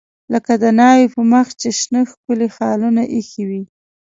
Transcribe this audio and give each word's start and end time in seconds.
لکه 0.33 0.53
د 0.63 0.65
ناوې 0.79 1.05
په 1.15 1.21
مخ 1.31 1.47
چې 1.61 1.69
شنه 1.79 2.01
ښکلي 2.11 2.47
خالونه 2.55 3.01
ایښي 3.15 3.43
وي. 3.49 3.63